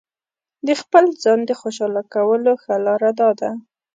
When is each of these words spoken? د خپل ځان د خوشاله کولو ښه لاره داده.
د 0.67 0.69
خپل 0.81 1.05
ځان 1.23 1.39
د 1.45 1.51
خوشاله 1.59 2.01
کولو 2.13 2.51
ښه 2.63 2.75
لاره 2.85 3.11
داده. 3.19 3.49